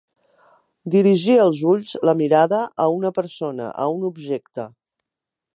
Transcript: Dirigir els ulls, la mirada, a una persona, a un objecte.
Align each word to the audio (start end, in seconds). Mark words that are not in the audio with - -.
Dirigir 0.95 1.35
els 1.43 1.61
ulls, 1.75 1.93
la 2.11 2.17
mirada, 2.23 2.63
a 2.87 2.91
una 2.97 3.15
persona, 3.21 3.71
a 3.85 3.89
un 3.99 4.11
objecte. 4.13 4.71